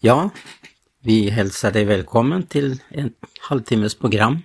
Ja, 0.00 0.30
vi 1.00 1.30
hälsar 1.30 1.72
dig 1.72 1.84
välkommen 1.84 2.46
till 2.46 2.82
ett 2.90 3.12
halvtimmes 3.40 3.94
program. 3.94 4.38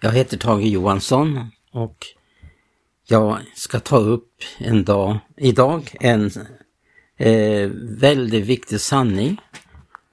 Jag 0.00 0.12
heter 0.12 0.36
Tage 0.36 0.62
Johansson 0.62 1.50
och 1.70 2.06
jag 3.06 3.38
ska 3.54 3.80
ta 3.80 3.96
upp 3.96 4.30
en 4.58 4.84
dag, 4.84 5.18
idag 5.36 5.96
en 6.00 6.30
eh, 7.16 7.70
väldigt 7.98 8.44
viktig 8.44 8.80
sanning 8.80 9.40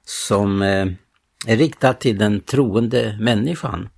som 0.05 0.62
eh, 0.62 0.88
är 1.47 1.58
riktad 1.58 1.94
till 1.94 2.18
den 2.18 2.42
troende 2.42 3.18
människan. 3.20 3.90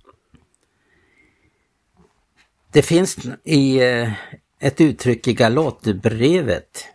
Det 2.72 2.82
finns 2.82 3.18
i 3.44 3.78
eh, 3.82 4.12
ett 4.60 4.80
uttryck 4.80 5.28
i 5.28 5.32
Galaterbrevet. 5.32 6.93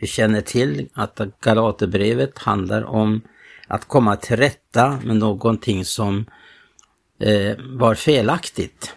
Vi 0.00 0.06
känner 0.06 0.40
till 0.40 0.88
att 0.94 1.20
Galaterbrevet 1.40 2.38
handlar 2.38 2.84
om 2.84 3.20
att 3.66 3.84
komma 3.84 4.16
till 4.16 4.36
rätta 4.36 4.98
med 5.04 5.16
någonting 5.16 5.84
som 5.84 6.26
eh, 7.20 7.56
var 7.58 7.94
felaktigt. 7.94 8.94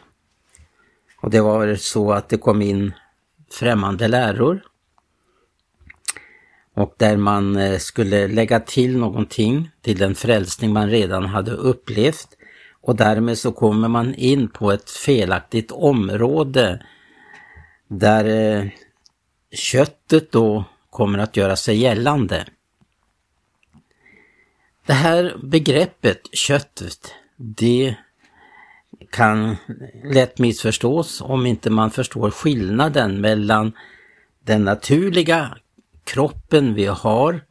Och 1.22 1.30
det 1.30 1.42
var 1.42 1.76
så 1.76 2.12
att 2.12 2.30
det 2.30 2.38
kom 2.38 2.62
in 2.62 2.94
främmande 3.52 4.08
läror 4.08 4.64
och 6.76 6.96
där 6.98 7.18
man 7.18 7.56
eh, 7.56 7.78
skulle 7.78 8.28
lägga 8.28 8.60
till 8.60 8.98
någonting 8.98 9.70
till 9.82 9.98
den 9.98 10.16
frälsning 10.16 10.74
man 10.74 10.90
redan 10.90 11.26
hade 11.26 11.52
upplevt 11.52 12.28
och 12.82 12.96
därmed 12.96 13.38
så 13.38 13.52
kommer 13.52 13.88
man 13.88 14.16
in 14.16 14.50
på 14.50 14.72
ett 14.72 14.90
felaktigt 14.90 15.72
område 15.72 16.86
där 17.88 18.26
eh, 18.26 18.70
köttet 19.52 20.32
då 20.32 20.66
kommer 20.94 21.20
att 21.20 21.38
göra 21.38 21.56
sig 21.56 21.78
gällande. 21.78 22.46
Det 24.86 24.94
här 24.94 25.36
begreppet 25.44 26.22
köttet, 26.32 27.14
det 27.38 27.96
kan 29.10 29.56
lätt 30.04 30.40
missförstås 30.40 31.22
om 31.22 31.46
inte 31.46 31.70
man 31.70 31.92
förstår 31.92 32.32
skillnaden 32.32 33.22
mellan 33.22 33.72
den 34.40 34.64
naturliga 34.64 35.58
kroppen 36.04 36.74
vi 36.74 36.86
har 36.86 37.42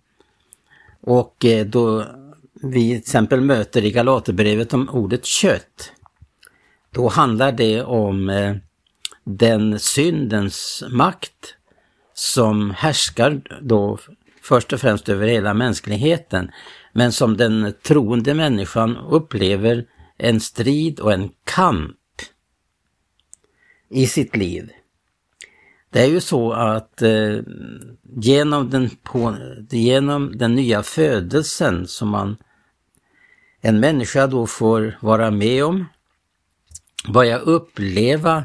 och 1.00 1.44
eh, 1.44 1.66
då 1.66 2.06
vi 2.54 2.88
till 2.88 2.98
exempel 2.98 3.40
möter 3.40 3.84
i 3.84 3.90
Galaterbrevet 3.90 4.74
om 4.74 4.88
ordet 4.88 5.24
kött. 5.24 5.92
Då 6.90 7.08
handlar 7.08 7.52
det 7.52 7.82
om 7.82 8.30
eh, 8.30 8.56
den 9.24 9.78
syndens 9.78 10.84
makt 10.90 11.56
som 12.22 12.70
härskar 12.70 13.42
då 13.62 13.98
först 14.42 14.72
och 14.72 14.80
främst 14.80 15.08
över 15.08 15.26
hela 15.26 15.54
mänskligheten 15.54 16.50
men 16.92 17.12
som 17.12 17.36
den 17.36 17.74
troende 17.82 18.34
människan 18.34 18.96
upplever 18.96 19.84
en 20.18 20.40
strid 20.40 21.00
och 21.00 21.12
en 21.12 21.30
kamp 21.44 21.96
i 23.90 24.06
sitt 24.06 24.36
liv. 24.36 24.70
Det 25.90 26.02
är 26.02 26.06
ju 26.06 26.20
så 26.20 26.52
att 26.52 27.02
eh, 27.02 27.38
genom, 28.16 28.70
den 28.70 28.90
på, 29.02 29.36
genom 29.70 30.38
den 30.38 30.54
nya 30.54 30.82
födelsen 30.82 31.86
som 31.86 32.08
man, 32.08 32.36
en 33.60 33.80
människa 33.80 34.26
då 34.26 34.46
får 34.46 34.98
vara 35.00 35.30
med 35.30 35.64
om, 35.64 35.84
börja 37.12 37.38
uppleva 37.38 38.44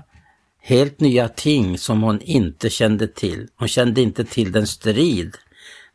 helt 0.68 1.00
nya 1.00 1.28
ting 1.28 1.78
som 1.78 2.04
hon 2.04 2.22
inte 2.22 2.70
kände 2.70 3.08
till. 3.08 3.48
Hon 3.56 3.68
kände 3.68 4.02
inte 4.02 4.26
till 4.26 4.52
den 4.52 4.68
strid 4.68 5.38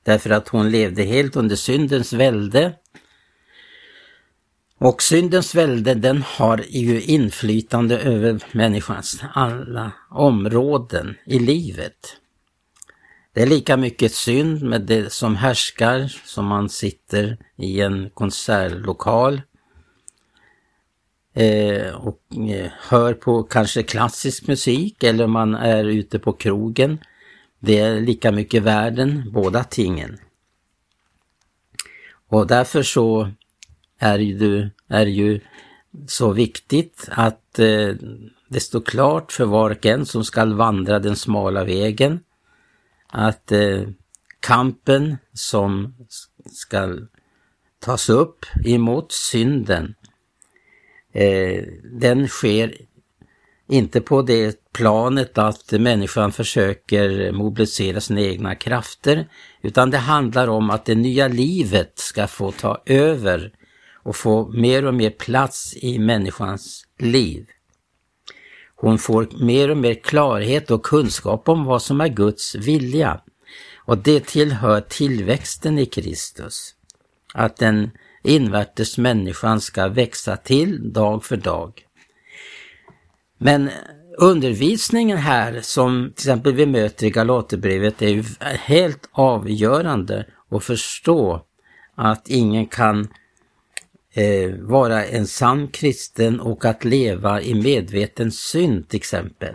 därför 0.03 0.31
att 0.31 0.49
hon 0.49 0.71
levde 0.71 1.03
helt 1.03 1.37
under 1.37 1.57
syndens 1.57 2.13
välde 2.13 2.75
och 4.79 5.03
syndens 5.03 5.55
välde 5.55 5.95
den 5.95 6.23
har 6.23 6.65
ju 6.69 7.03
inflytande 7.03 7.99
över 7.99 8.41
människans 8.53 9.23
alla 9.35 9.93
områden 10.11 11.15
i 11.27 11.39
livet. 11.39 12.17
Det 13.35 13.43
är 13.43 13.47
lika 13.47 13.77
mycket 13.77 14.13
synd 14.13 14.63
med 14.63 14.83
det 14.83 15.13
som 15.13 15.37
härskar 15.37 16.13
som 16.25 16.47
man 16.47 16.69
sitter 16.69 17.39
i 17.59 17.81
en 17.81 18.11
konsertlokal 18.11 19.41
eh, 21.35 21.95
och 21.95 22.23
eh, 22.51 22.71
hör 22.89 23.15
på 23.15 23.43
kanske 23.43 23.83
klassisk 23.83 24.47
musik 24.47 25.03
eller 25.03 25.27
man 25.27 25.55
är 25.55 25.85
ute 25.85 26.19
på 26.19 26.33
krogen. 26.33 26.99
Det 27.59 27.79
är 27.79 28.01
lika 28.01 28.33
mycket 28.33 28.63
världen, 28.63 29.31
båda 29.33 29.65
tingen. 29.65 30.19
Och 32.29 32.47
därför 32.47 32.83
så 32.83 33.31
är 33.99 34.19
ju, 34.19 34.71
är 34.89 35.07
ju 35.07 35.41
så 36.07 36.33
viktigt 36.33 37.09
att 37.11 37.59
eh, 37.59 37.95
det 38.49 38.61
står 38.61 38.81
klart 38.81 39.33
för 39.33 39.45
var 39.45 39.71
och 39.71 39.87
en 39.87 40.07
som 40.07 40.25
skall 40.25 40.55
vandra 40.55 40.99
den 40.99 41.17
smala 41.17 41.65
vägen 41.65 42.21
att 43.13 43.53
eh, 43.53 43.83
kampen 44.41 45.17
som 45.33 45.95
ska 46.53 46.99
tas 47.79 48.09
upp 48.09 48.47
emot 48.65 49.13
synden, 49.13 49.95
eh, 51.13 51.65
den 51.85 52.29
sker 52.29 52.75
inte 53.69 54.01
på 54.01 54.23
det 54.23 54.73
planet 54.73 55.39
att 55.39 55.73
människan 55.73 56.33
försöker 56.33 57.33
mobilisera 57.33 58.01
sina 58.01 58.21
egna 58.21 58.55
krafter, 58.55 59.29
utan 59.63 59.91
det 59.91 59.99
handlar 59.99 60.49
om 60.49 60.71
att 60.71 60.85
det 60.85 60.95
nya 60.95 61.29
livet 61.29 61.93
ska 61.95 62.27
få 62.27 62.53
ta 62.53 62.83
över 62.87 63.53
och 63.95 64.17
få 64.17 64.49
mer 64.49 64.85
och 64.85 64.95
mer 64.95 65.11
plats 65.11 65.77
i 65.77 65.99
människans 65.99 66.87
liv. 66.99 67.47
Hon 68.75 68.99
får 68.99 69.29
mer 69.45 69.71
och 69.71 69.77
mer 69.77 69.95
klarhet 69.95 70.71
och 70.71 70.83
kunskap 70.83 71.49
om 71.49 71.65
vad 71.65 71.83
som 71.83 72.01
är 72.01 72.09
Guds 72.09 72.55
vilja. 72.55 73.21
Och 73.85 73.99
det 73.99 74.27
tillhör 74.27 74.81
tillväxten 74.81 75.79
i 75.79 75.87
Kristus. 75.87 76.75
Att 77.35 77.57
den 77.57 77.91
invärtes 78.23 78.99
människan 78.99 79.61
ska 79.61 79.89
växa 79.89 80.37
till 80.37 80.93
dag 80.93 81.25
för 81.25 81.37
dag. 81.37 81.87
Men 83.39 83.71
undervisningen 84.19 85.19
här 85.19 85.61
som 85.61 86.13
till 86.15 86.23
exempel 86.23 86.55
vi 86.55 86.67
möter 86.67 87.07
i 87.07 87.11
Galaterbrevet 87.11 88.03
är 88.03 88.09
ju 88.09 88.25
helt 88.41 89.09
avgörande 89.13 90.27
att 90.49 90.65
förstå 90.65 91.43
att 91.95 92.29
ingen 92.29 92.67
kan 92.67 93.09
eh, 94.15 94.55
vara 94.55 95.05
en 95.05 95.27
sann 95.27 95.69
kristen 95.69 96.41
och 96.41 96.65
att 96.65 96.85
leva 96.85 97.43
i 97.43 97.55
medveten 97.55 98.33
synd 98.33 98.89
till 98.89 98.97
exempel. 98.97 99.55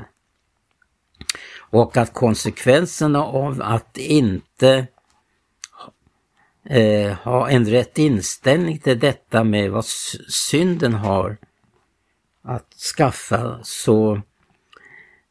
Och 1.69 1.97
att 1.97 2.13
konsekvenserna 2.13 3.23
av 3.23 3.61
att 3.61 3.97
inte 3.97 4.87
eh, 6.69 7.13
ha 7.13 7.49
en 7.49 7.65
rätt 7.65 7.97
inställning 7.97 8.79
till 8.79 8.99
detta 8.99 9.43
med 9.43 9.71
vad 9.71 9.85
synden 10.29 10.93
har 10.93 11.37
att 12.41 12.73
skaffa 12.97 13.59
så 13.63 14.21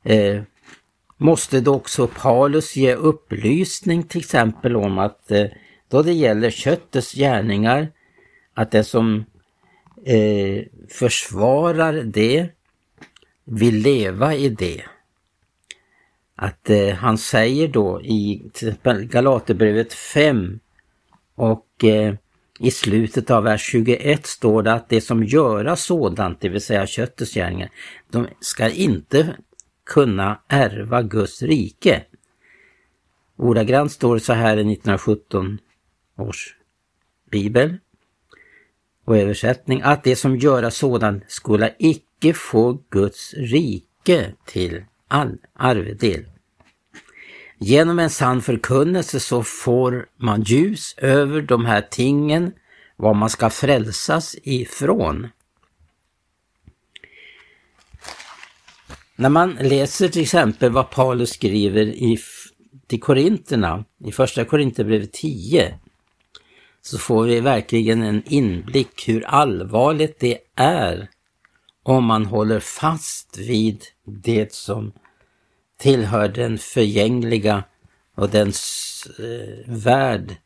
eh, 0.05 0.43
måste 1.17 1.61
då 1.61 1.75
också 1.75 2.07
Paulus 2.07 2.77
ge 2.77 2.95
upplysning 2.95 4.03
till 4.03 4.21
exempel 4.21 4.77
om 4.77 4.99
att 4.99 5.31
eh, 5.31 5.47
då 5.89 6.03
det 6.03 6.13
gäller 6.13 6.51
köttets 6.51 7.13
gärningar 7.13 7.89
att 8.55 8.71
den 8.71 8.85
som 8.85 9.25
eh, 10.05 10.65
försvarar 10.89 11.93
det 11.93 12.49
vill 13.45 13.75
leva 13.75 14.35
i 14.35 14.49
det. 14.49 14.83
Att 16.37 16.71
eh, 16.71 16.95
han 16.95 17.19
säger 17.19 17.69
då 17.69 18.03
i 18.03 18.51
till 18.53 18.69
exempel 18.69 19.05
Galaterbrevet 19.05 19.93
5 19.93 20.59
och 21.37 21.85
eh, 21.85 22.15
i 22.59 22.71
slutet 22.71 23.31
av 23.31 23.43
vers 23.43 23.63
21 23.63 24.27
står 24.27 24.63
det 24.63 24.73
att 24.73 24.89
det 24.89 25.01
som 25.01 25.25
göra 25.25 25.77
sådant, 25.77 26.41
det 26.41 26.49
vill 26.49 26.61
säga 26.61 26.87
köttets 26.87 27.35
gärningar, 27.35 27.71
de 28.11 28.27
ska 28.41 28.71
inte 28.71 29.37
kunna 29.87 30.41
ärva 30.49 31.03
Guds 31.03 31.43
rike. 31.43 32.05
Ordagrant 33.37 33.93
står 33.93 34.15
det 34.15 34.21
så 34.21 34.33
här 34.33 34.57
i 34.57 34.73
1917 34.73 35.59
års 36.17 36.57
bibel 37.31 37.77
och 39.05 39.17
översättning 39.17 39.81
att 39.85 40.05
det 40.05 40.17
som 40.17 40.37
göra 40.37 40.71
sådant 40.71 41.25
skola 41.29 41.71
icke 41.79 42.35
få 42.35 42.83
Guds 42.91 43.35
rike 43.35 44.33
till 44.47 44.85
all 45.09 45.39
arvedel. 45.55 46.25
Genom 47.59 47.99
en 47.99 48.11
sann 48.11 48.43
förkunnelse 48.43 49.21
så 49.21 49.43
får 49.43 50.07
man 50.17 50.43
ljus 50.43 50.95
över 50.97 51.43
de 51.43 51.67
här 51.67 51.87
tingen, 51.91 52.53
vad 52.97 53.17
man 53.17 53.31
ska 53.31 53.51
frälsas 53.51 54.37
ifrån. 54.43 55.29
När 59.17 59.29
man 59.29 59.51
läser 59.61 60.09
till 60.09 60.23
exempel 60.23 60.73
vad 60.73 60.91
Paulus 60.91 61.31
skriver 61.31 61.87
i, 61.87 62.19
till 62.87 63.01
Korinterna, 63.01 63.85
i 64.05 64.13
första 64.13 64.45
Korinthierbrevet 64.45 65.13
10, 65.13 65.79
så 66.83 66.99
får 66.99 67.25
vi 67.25 67.41
verkligen 67.41 68.03
en 68.03 68.23
inblick 68.27 69.09
hur 69.09 69.25
allvarligt 69.25 70.21
det 70.21 70.39
är 70.55 71.11
om 71.83 72.05
man 72.05 72.27
håller 72.27 72.61
fast 72.61 73.39
vid 73.39 73.85
det 74.05 74.53
som 74.53 74.93
tillhör 75.77 76.29
den 76.29 76.59
förgängliga 76.59 77.65
och 78.17 78.31
den 78.31 78.49
eh, 79.19 79.75
värld 79.75 80.37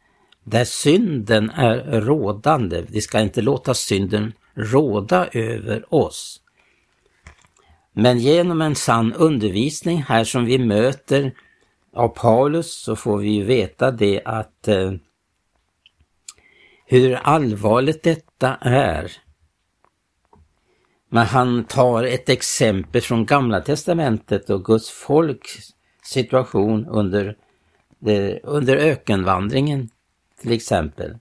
där 0.45 0.65
synden 0.65 1.51
är 1.51 2.01
rådande. 2.01 2.85
Vi 2.89 3.01
ska 3.01 3.21
inte 3.21 3.43
låta 3.43 3.75
synden 3.75 4.33
råda 4.55 5.29
över 5.33 5.95
oss. 5.95 6.41
Men 7.93 8.19
genom 8.19 8.63
en 8.63 8.75
sann 8.75 9.13
undervisning 9.13 10.03
här 10.03 10.25
som 10.25 10.45
vi 10.45 10.59
möter 10.59 11.33
av 11.95 12.09
Paulus 12.09 12.75
så 12.75 12.97
får 12.97 13.19
vi 13.19 13.31
ju 13.31 13.45
veta 13.45 13.91
det 13.91 14.23
att 14.25 14.69
eh, 14.69 14.93
hur 16.87 17.15
allvarligt 17.15 18.03
detta 18.03 18.57
är. 18.61 19.13
Men 21.13 21.27
han 21.27 21.65
tar 21.65 22.05
ett 22.05 22.29
exempel 22.29 23.01
från 23.01 23.27
Gamla 23.27 23.61
Testamentet 23.61 24.51
och 24.51 24.65
Guds 24.65 24.91
folks 24.91 25.71
situation 26.03 26.87
under, 26.87 27.37
under 28.43 28.77
ökenvandringen 28.77 29.89
till 30.41 30.53
exempel. 30.53 31.19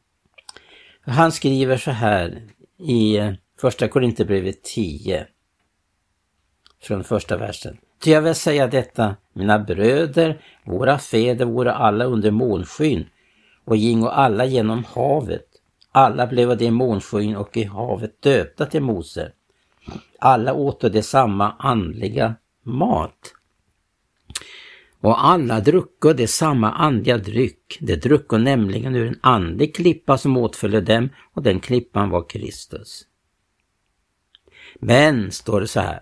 Han 1.02 1.32
skriver 1.32 1.78
så 1.78 1.92
här 1.92 2.42
i 2.78 3.18
eh, 3.18 3.34
Första 3.62 3.88
Korinthierbrevet 3.88 4.64
10 4.64 5.28
från 6.82 7.04
första 7.04 7.38
versen. 7.38 7.78
Ty 8.04 8.12
jag 8.12 8.22
vill 8.22 8.36
säga 8.36 8.68
detta, 8.68 9.16
mina 9.34 9.60
bröder, 9.60 10.42
våra 10.66 11.00
fäder 11.00 11.46
våra 11.46 11.74
alla 11.74 12.06
under 12.06 12.32
månskyn 12.32 13.06
och 13.66 13.78
gingo 13.78 14.08
alla 14.08 14.46
genom 14.46 14.84
havet. 14.84 15.46
Alla 15.92 16.28
blev 16.28 16.58
det 16.58 16.72
månskyn 16.72 17.36
och 17.36 17.58
i 17.58 17.64
havet 17.64 18.22
döpta 18.22 18.66
till 18.66 18.82
Mose. 18.82 19.32
Alla 20.20 20.54
åt 20.54 20.82
de 20.82 21.04
samma 21.04 21.52
andliga 21.52 22.36
mat. 22.64 23.34
Och 25.02 25.26
alla 25.26 25.60
drucko 25.60 26.14
de 26.14 26.28
samma 26.28 26.72
andliga 26.72 27.18
dryck. 27.18 27.78
De 27.82 27.96
drucko 27.96 28.38
nämligen 28.38 28.96
ur 28.96 29.08
en 29.08 29.20
andlig 29.22 29.76
klippa 29.76 30.18
som 30.18 30.38
åtföljde 30.38 30.82
dem 30.82 31.10
och 31.34 31.44
den 31.44 31.60
klippan 31.60 32.10
var 32.10 32.30
Kristus. 32.30 33.06
Men, 34.80 35.32
står 35.32 35.62
det 35.62 35.68
så 35.68 35.80
här, 35.80 36.00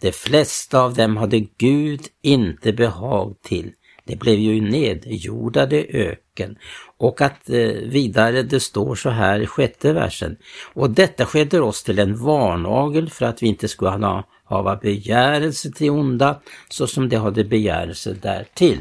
de 0.00 0.12
flesta 0.12 0.80
av 0.80 0.94
dem 0.94 1.16
hade 1.16 1.40
Gud 1.40 2.00
inte 2.22 2.72
behag 2.72 3.36
till. 3.42 3.72
De 4.04 4.16
blev 4.16 4.38
ju 4.38 4.60
nedjordade 4.60 5.76
öken. 6.36 6.56
Och 6.98 7.20
att 7.20 7.50
eh, 7.50 7.56
vidare 7.90 8.42
det 8.42 8.60
står 8.60 8.94
så 8.94 9.10
här 9.10 9.40
i 9.40 9.46
sjätte 9.46 9.92
versen. 9.92 10.36
Och 10.74 10.90
detta 10.90 11.26
skedde 11.26 11.60
oss 11.60 11.82
till 11.82 11.98
en 11.98 12.16
varnagel 12.16 13.10
för 13.10 13.26
att 13.26 13.42
vi 13.42 13.46
inte 13.46 13.68
skulle 13.68 13.90
ha, 13.90 14.24
hava 14.44 14.76
begärelse 14.76 15.72
till 15.72 15.90
onda 15.90 16.40
så 16.68 16.86
som 16.86 17.08
de 17.08 17.16
hade 17.16 17.44
begärelse 17.44 18.16
därtill. 18.22 18.80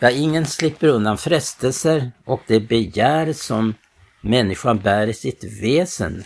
Ja, 0.00 0.10
ingen 0.10 0.46
slipper 0.46 0.88
undan 0.88 1.18
frestelser 1.18 2.12
och 2.24 2.40
det 2.46 2.60
begär 2.60 3.32
som 3.32 3.74
människan 4.20 4.78
bär 4.78 5.06
i 5.06 5.14
sitt 5.14 5.44
väsen. 5.62 6.24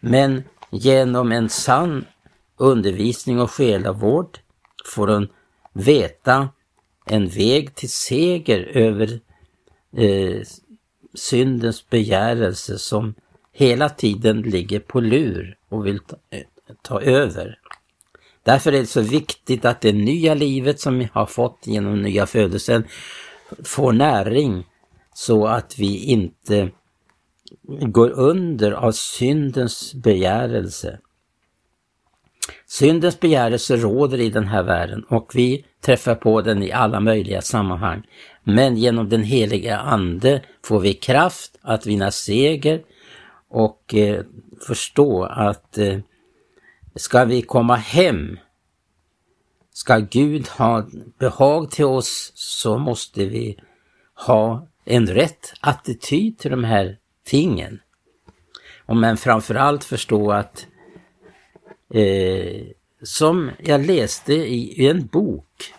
Men 0.00 0.42
genom 0.70 1.32
en 1.32 1.48
sann 1.48 2.04
undervisning 2.58 3.40
och 3.40 3.50
själavård 3.50 4.38
får 4.94 5.08
hon 5.08 5.28
veta 5.72 6.48
en 7.04 7.28
väg 7.28 7.74
till 7.74 7.90
seger 7.90 8.60
över 8.74 9.20
eh, 9.96 10.42
syndens 11.14 11.90
begärelse 11.90 12.78
som 12.78 13.14
hela 13.52 13.88
tiden 13.88 14.42
ligger 14.42 14.80
på 14.80 15.00
lur 15.00 15.56
och 15.68 15.86
vill 15.86 15.98
ta, 15.98 16.16
eh, 16.30 16.42
ta 16.82 17.00
över. 17.00 17.58
Därför 18.42 18.72
är 18.72 18.80
det 18.80 18.86
så 18.86 19.00
viktigt 19.00 19.64
att 19.64 19.80
det 19.80 19.92
nya 19.92 20.34
livet 20.34 20.80
som 20.80 20.98
vi 20.98 21.08
har 21.12 21.26
fått 21.26 21.58
genom 21.64 22.02
nya 22.02 22.26
födelsen 22.26 22.84
får 23.64 23.92
näring 23.92 24.66
så 25.14 25.46
att 25.46 25.78
vi 25.78 26.04
inte 26.04 26.70
går 27.68 28.10
under 28.10 28.72
av 28.72 28.92
syndens 28.92 29.94
begärelse. 29.94 30.98
Syndens 32.66 33.20
begärelse 33.20 33.76
råder 33.76 34.20
i 34.20 34.30
den 34.30 34.48
här 34.48 34.62
världen 34.62 35.04
och 35.04 35.30
vi 35.34 35.64
träffar 35.80 36.14
på 36.14 36.40
den 36.40 36.62
i 36.62 36.72
alla 36.72 37.00
möjliga 37.00 37.42
sammanhang. 37.42 38.02
Men 38.44 38.76
genom 38.76 39.08
den 39.08 39.22
heliga 39.22 39.78
Ande 39.78 40.42
får 40.64 40.80
vi 40.80 40.94
kraft 40.94 41.58
att 41.62 41.86
vinna 41.86 42.10
seger 42.10 42.82
och 43.48 43.94
eh, 43.94 44.24
förstå 44.66 45.24
att 45.24 45.78
eh, 45.78 45.98
ska 46.94 47.24
vi 47.24 47.42
komma 47.42 47.76
hem, 47.76 48.38
ska 49.72 49.98
Gud 49.98 50.48
ha 50.48 50.86
behag 51.18 51.70
till 51.70 51.84
oss 51.84 52.32
så 52.34 52.78
måste 52.78 53.24
vi 53.24 53.58
ha 54.26 54.68
en 54.84 55.06
rätt 55.06 55.52
attityd 55.60 56.38
till 56.38 56.50
de 56.50 56.64
här 56.64 56.98
tingen. 57.24 57.80
Och 58.86 58.96
men 58.96 59.16
framförallt 59.16 59.84
förstå 59.84 60.32
att 60.32 60.66
eh, 61.94 62.62
som 63.02 63.50
jag 63.58 63.86
läste 63.86 64.34
i, 64.34 64.82
i 64.82 64.88
en 64.88 65.06
bok, 65.06 65.72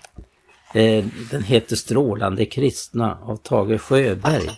eh, 0.74 1.06
den 1.32 1.44
heter 1.44 1.76
Strålande 1.76 2.46
kristna 2.46 3.18
av 3.22 3.38
Tage 3.38 3.82
Sjöberg. 3.82 4.50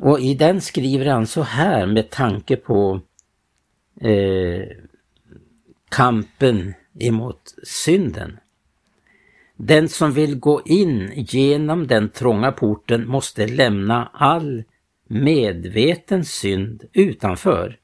Och 0.00 0.20
i 0.20 0.34
den 0.34 0.60
skriver 0.60 1.06
han 1.06 1.26
så 1.26 1.42
här 1.42 1.86
med 1.86 2.10
tanke 2.10 2.56
på 2.56 3.00
eh, 4.00 4.68
kampen 5.88 6.74
emot 7.00 7.54
synden. 7.62 8.38
Den 9.56 9.88
som 9.88 10.12
vill 10.12 10.38
gå 10.38 10.62
in 10.64 11.12
genom 11.16 11.86
den 11.86 12.08
trånga 12.08 12.52
porten 12.52 13.08
måste 13.08 13.46
lämna 13.46 14.10
all 14.12 14.64
medveten 15.08 16.24
synd 16.24 16.84
utanför. 16.92 17.78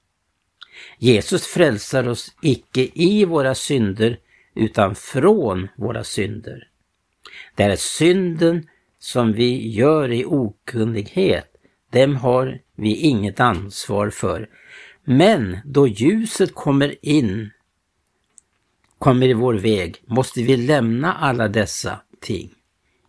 Jesus 0.99 1.47
frälsar 1.47 2.09
oss 2.09 2.35
icke 2.43 2.89
i 2.95 3.25
våra 3.25 3.55
synder 3.55 4.19
utan 4.55 4.95
från 4.95 5.69
våra 5.77 6.05
synder. 6.05 6.69
Det 7.55 7.63
är 7.63 7.77
synden 7.77 8.69
som 8.99 9.33
vi 9.33 9.71
gör 9.71 10.13
i 10.13 10.25
okunnighet, 10.25 11.47
dem 11.93 12.17
har 12.17 12.61
vi 12.77 12.97
inget 12.97 13.41
ansvar 13.41 14.11
för. 14.11 14.49
Men 15.05 15.59
då 15.65 15.89
ljuset 15.89 16.55
kommer 16.55 17.07
in 17.07 17.51
kommer 19.01 19.29
i 19.29 19.33
vår 19.33 19.55
väg 19.55 20.03
måste 20.07 20.43
vi 20.43 20.57
lämna 20.57 21.13
alla 21.15 21.49
dessa 21.49 22.01
ting. 22.21 22.51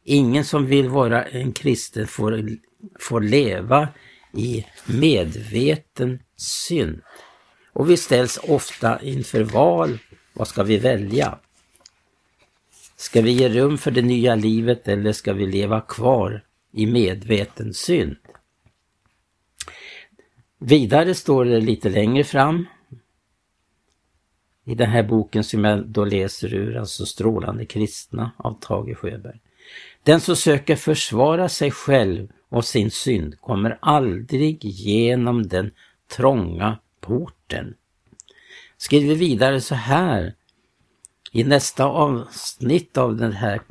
Ingen 0.03 0.45
som 0.45 0.65
vill 0.65 0.89
vara 0.89 1.23
en 1.23 1.53
kristen 1.53 2.07
får, 2.07 2.49
får 2.99 3.21
leva 3.21 3.87
i 4.33 4.65
medveten 4.85 6.19
synd. 6.37 7.01
Och 7.73 7.89
vi 7.89 7.97
ställs 7.97 8.37
ofta 8.37 9.01
inför 9.01 9.43
val. 9.43 9.99
Vad 10.33 10.47
ska 10.47 10.63
vi 10.63 10.77
välja? 10.77 11.37
Ska 12.95 13.21
vi 13.21 13.31
ge 13.31 13.49
rum 13.49 13.77
för 13.77 13.91
det 13.91 14.01
nya 14.01 14.35
livet 14.35 14.87
eller 14.87 15.13
ska 15.13 15.33
vi 15.33 15.45
leva 15.45 15.81
kvar 15.81 16.43
i 16.71 16.85
medveten 16.85 17.73
synd? 17.73 18.15
Vidare 20.57 21.15
står 21.15 21.45
det 21.45 21.61
lite 21.61 21.89
längre 21.89 22.23
fram 22.23 22.65
i 24.65 24.75
den 24.75 24.89
här 24.89 25.03
boken 25.03 25.43
som 25.43 25.63
jag 25.63 25.87
då 25.87 26.05
läser 26.05 26.53
ur, 26.53 26.77
alltså 26.77 27.05
Strålande 27.05 27.65
kristna 27.65 28.31
av 28.37 28.59
Tage 28.61 28.97
Sjöberg. 28.97 29.39
Den 30.03 30.19
som 30.19 30.35
söker 30.35 30.75
försvara 30.75 31.49
sig 31.49 31.71
själv 31.71 32.27
och 32.49 32.65
sin 32.65 32.91
synd 32.91 33.39
kommer 33.39 33.77
aldrig 33.81 34.65
genom 34.65 35.47
den 35.47 35.71
trånga 36.07 36.77
porten. 37.01 37.75
Skriver 38.77 39.15
vidare 39.15 39.61
så 39.61 39.75
här 39.75 40.35
i 41.31 41.43
nästa 41.43 41.85
avsnitt 41.85 42.97
av 42.97 43.17
det 43.17 43.31
här 43.31 43.61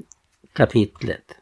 kapitlet. 0.52 1.34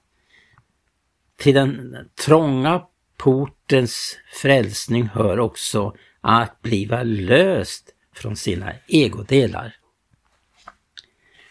Till 1.36 1.54
den 1.54 1.96
trånga 2.24 2.82
portens 3.16 4.18
frälsning 4.32 5.06
hör 5.06 5.40
också 5.40 5.96
att 6.20 6.62
bliva 6.62 7.02
löst 7.02 7.94
från 8.14 8.36
sina 8.36 8.72
egodelar. 8.88 9.76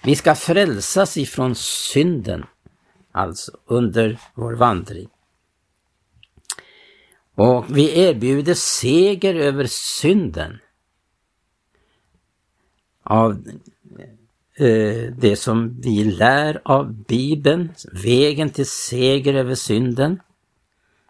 Vi 0.03 0.15
ska 0.15 0.35
frälsas 0.35 1.17
ifrån 1.17 1.55
synden, 1.55 2.45
alltså 3.11 3.51
under 3.65 4.19
vår 4.33 4.53
vandring. 4.53 5.09
Och 7.37 7.65
vi 7.77 7.99
erbjuder 7.99 8.53
seger 8.53 9.35
över 9.35 9.65
synden. 9.69 10.59
Av 13.03 13.31
eh, 14.55 15.11
det 15.17 15.39
som 15.39 15.81
vi 15.81 16.03
lär 16.03 16.61
av 16.63 16.93
Bibeln, 16.93 17.69
vägen 17.91 18.49
till 18.49 18.65
seger 18.65 19.33
över 19.33 19.55
synden, 19.55 20.19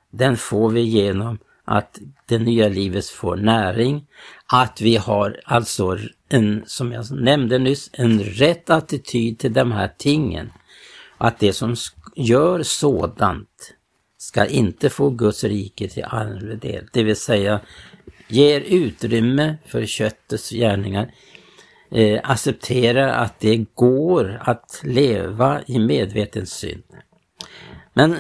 den 0.10 0.38
får 0.38 0.70
vi 0.70 0.82
genom 0.82 1.38
att 1.66 2.00
det 2.26 2.40
nya 2.40 2.68
livet 2.68 3.06
får 3.06 3.36
näring, 3.36 4.08
att 4.46 4.82
vi 4.82 4.96
har 4.96 5.42
alltså 5.46 5.98
en, 6.30 6.64
som 6.66 6.92
jag 6.92 7.12
nämnde 7.12 7.60
nyss, 7.60 7.90
en 7.94 8.24
rätt 8.24 8.70
attityd 8.70 9.40
till 9.40 9.54
de 9.54 9.72
här 9.72 9.94
tingen. 9.98 10.52
Att 11.18 11.40
det 11.40 11.54
som 11.54 11.76
gör 12.16 12.64
sådant 12.64 13.77
ska 14.28 14.46
inte 14.46 14.90
få 14.90 15.10
Guds 15.10 15.44
rike 15.44 15.88
till 15.88 16.04
arvedel, 16.04 16.88
det 16.94 17.04
vill 17.04 17.16
säga 17.16 17.60
ger 18.28 18.62
utrymme 18.62 19.58
för 19.66 19.86
köttets 19.86 20.50
gärningar, 20.50 21.12
eh, 21.92 22.20
accepterar 22.24 23.08
att 23.08 23.40
det 23.40 23.66
går 23.74 24.42
att 24.42 24.82
leva 24.84 25.62
i 25.68 25.80
medveten 25.80 26.46
synd. 26.46 26.84
Men 27.94 28.16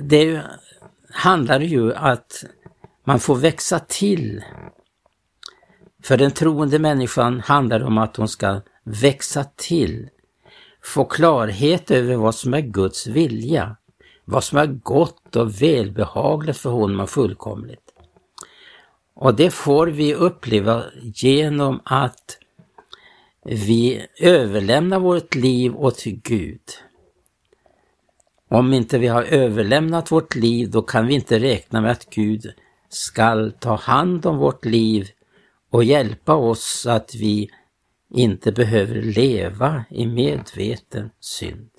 det 0.00 0.42
handlar 1.10 1.60
ju 1.60 1.94
att 1.94 2.44
man 3.04 3.20
får 3.20 3.36
växa 3.36 3.78
till. 3.78 4.44
För 6.02 6.16
den 6.16 6.30
troende 6.30 6.78
människan 6.78 7.40
handlar 7.40 7.78
det 7.78 7.84
om 7.84 7.98
att 7.98 8.16
hon 8.16 8.28
ska 8.28 8.60
växa 8.84 9.44
till, 9.56 10.08
få 10.82 11.04
klarhet 11.04 11.90
över 11.90 12.16
vad 12.16 12.34
som 12.34 12.54
är 12.54 12.60
Guds 12.60 13.06
vilja, 13.06 13.76
vad 14.30 14.44
som 14.44 14.58
är 14.58 14.66
gott 14.66 15.36
och 15.36 15.62
välbehagligt 15.62 16.58
för 16.58 16.70
honom 16.70 17.00
och 17.00 17.10
fullkomligt. 17.10 17.92
Och 19.14 19.34
det 19.34 19.50
får 19.50 19.86
vi 19.86 20.14
uppleva 20.14 20.84
genom 21.02 21.80
att 21.84 22.38
vi 23.44 24.06
överlämnar 24.20 24.98
vårt 24.98 25.34
liv 25.34 25.76
åt 25.76 26.04
Gud. 26.04 26.60
Om 28.48 28.72
inte 28.72 28.98
vi 28.98 29.06
har 29.06 29.22
överlämnat 29.22 30.12
vårt 30.12 30.34
liv, 30.34 30.70
då 30.70 30.82
kan 30.82 31.06
vi 31.06 31.14
inte 31.14 31.38
räkna 31.38 31.80
med 31.80 31.90
att 31.90 32.10
Gud 32.10 32.52
skall 32.88 33.52
ta 33.60 33.74
hand 33.74 34.26
om 34.26 34.38
vårt 34.38 34.64
liv 34.64 35.08
och 35.70 35.84
hjälpa 35.84 36.34
oss 36.34 36.80
så 36.82 36.90
att 36.90 37.14
vi 37.14 37.50
inte 38.14 38.52
behöver 38.52 39.02
leva 39.02 39.84
i 39.90 40.06
medveten 40.06 41.10
synd. 41.20 41.70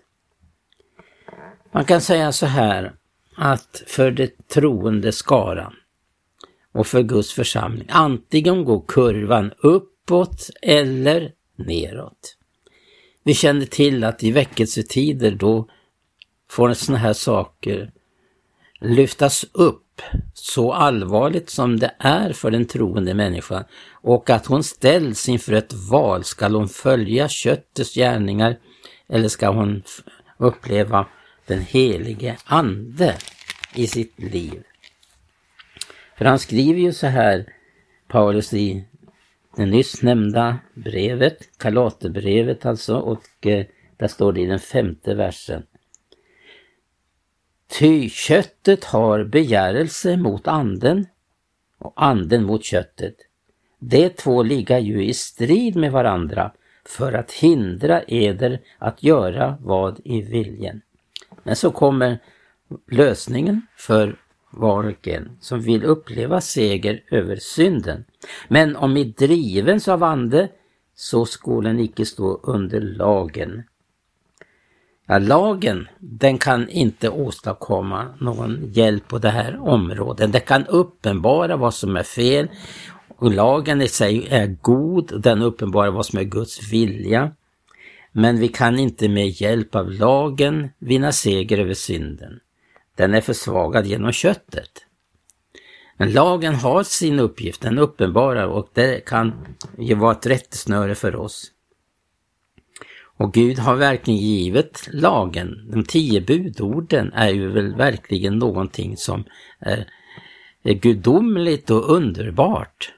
Man 1.71 1.85
kan 1.85 2.01
säga 2.01 2.31
så 2.31 2.45
här 2.45 2.93
att 3.35 3.83
för 3.88 4.11
det 4.11 4.47
troende 4.47 5.11
skaran 5.11 5.73
och 6.71 6.88
för 6.88 7.03
Guds 7.03 7.33
församling, 7.33 7.88
antingen 7.89 8.65
går 8.65 8.83
kurvan 8.88 9.51
uppåt 9.57 10.49
eller 10.61 11.31
neråt. 11.55 12.35
Vi 13.23 13.33
känner 13.33 13.65
till 13.65 14.03
att 14.03 14.23
i 14.23 14.31
väckelsetider 14.31 15.31
då 15.31 15.67
får 16.49 16.73
sådana 16.73 16.99
här 16.99 17.13
saker 17.13 17.91
lyftas 18.81 19.45
upp 19.51 20.01
så 20.33 20.73
allvarligt 20.73 21.49
som 21.49 21.79
det 21.79 21.95
är 21.99 22.33
för 22.33 22.51
den 22.51 22.65
troende 22.65 23.13
människan 23.13 23.63
och 23.91 24.29
att 24.29 24.45
hon 24.45 24.63
ställs 24.63 25.29
inför 25.29 25.53
ett 25.53 25.73
val. 25.73 26.23
Ska 26.23 26.47
hon 26.47 26.69
följa 26.69 27.29
köttets 27.29 27.95
gärningar 27.95 28.57
eller 29.07 29.27
ska 29.27 29.49
hon 29.49 29.83
uppleva 30.38 31.05
den 31.49 31.61
helige 31.61 32.37
Ande 32.45 33.15
i 33.75 33.87
sitt 33.87 34.19
liv? 34.19 34.63
För 36.17 36.25
han 36.25 36.39
skriver 36.39 36.79
ju 36.79 36.93
så 36.93 37.07
här, 37.07 37.53
Paulus 38.07 38.53
i 38.53 38.85
det 39.55 39.65
nyss 39.65 40.01
nämnda 40.01 40.59
brevet, 40.73 41.57
Kalaterbrevet 41.57 42.65
alltså, 42.65 42.97
och 42.97 43.47
eh, 43.47 43.65
där 43.97 44.07
står 44.07 44.33
det 44.33 44.41
i 44.41 44.45
den 44.45 44.59
femte 44.59 45.15
versen. 45.15 45.63
Ty 47.79 48.09
köttet 48.09 48.83
har 48.83 49.23
begärelse 49.23 50.17
mot 50.17 50.47
anden 50.47 51.05
och 51.77 51.93
anden 51.95 52.43
mot 52.43 52.63
köttet. 52.63 53.15
De 53.79 54.09
två 54.09 54.43
ligga 54.43 54.79
ju 54.79 55.05
i 55.05 55.13
strid 55.13 55.75
med 55.75 55.91
varandra 55.91 56.51
för 56.85 57.13
att 57.13 57.31
hindra 57.31 58.03
eder 58.03 58.59
att 58.77 59.03
göra 59.03 59.57
vad 59.61 59.99
i 60.03 60.21
viljen. 60.21 60.81
Men 61.43 61.55
så 61.55 61.72
kommer 61.72 62.19
lösningen 62.91 63.62
för 63.77 64.15
var 64.51 64.84
och 64.84 65.08
en 65.08 65.38
som 65.41 65.62
vill 65.62 65.84
uppleva 65.84 66.41
seger 66.41 67.03
över 67.12 67.36
synden. 67.36 68.05
Men 68.48 68.75
om 68.75 68.98
i 68.98 69.03
drivens 69.03 69.88
av 69.88 70.03
ande 70.03 70.50
så 70.96 71.25
skolen 71.25 71.79
icke 71.79 72.05
stå 72.05 72.39
under 72.43 72.81
lagen. 72.81 73.63
Ja, 75.08 75.17
lagen, 75.17 75.88
den 76.00 76.38
kan 76.38 76.69
inte 76.69 77.10
åstadkomma 77.10 78.05
någon 78.19 78.72
hjälp 78.72 79.08
på 79.08 79.17
det 79.17 79.29
här 79.29 79.60
området. 79.62 80.31
Den 80.31 80.41
kan 80.41 80.65
uppenbara 80.65 81.58
vad 81.58 81.74
som 81.74 81.96
är 81.96 82.03
fel. 82.03 82.48
Och 83.17 83.31
lagen 83.31 83.81
i 83.81 83.88
sig 83.88 84.27
är 84.29 84.48
god, 84.62 85.22
den 85.22 85.41
uppenbarar 85.41 85.91
vad 85.91 86.05
som 86.05 86.19
är 86.19 86.24
Guds 86.24 86.74
vilja. 86.74 87.31
Men 88.11 88.39
vi 88.39 88.47
kan 88.47 88.79
inte 88.79 89.09
med 89.09 89.27
hjälp 89.27 89.75
av 89.75 89.91
lagen 89.91 90.69
vinna 90.79 91.11
seger 91.11 91.59
över 91.59 91.73
synden. 91.73 92.39
Den 92.95 93.13
är 93.13 93.21
försvagad 93.21 93.85
genom 93.85 94.11
köttet. 94.11 94.85
Men 95.97 96.11
lagen 96.11 96.55
har 96.55 96.83
sin 96.83 97.19
uppgift, 97.19 97.61
den 97.61 97.79
uppenbarar 97.79 98.47
och 98.47 98.69
det 98.73 99.05
kan 99.05 99.33
ju 99.77 99.95
vara 99.95 100.11
ett 100.11 100.25
rättesnöre 100.25 100.95
för 100.95 101.15
oss. 101.15 101.51
Och 103.19 103.33
Gud 103.33 103.59
har 103.59 103.75
verkligen 103.75 104.19
givet 104.19 104.89
lagen. 104.93 105.69
De 105.71 105.83
tio 105.83 106.21
budorden 106.21 107.13
är 107.13 107.29
ju 107.29 107.51
väl 107.51 107.75
verkligen 107.75 108.39
någonting 108.39 108.97
som 108.97 109.23
är 110.63 110.73
gudomligt 110.73 111.69
och 111.69 111.91
underbart. 111.91 112.93